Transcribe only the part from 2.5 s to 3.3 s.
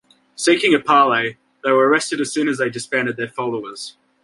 they disbanded their